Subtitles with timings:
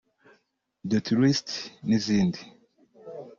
[0.89, 1.49] The Tourist
[1.87, 2.39] n’izindi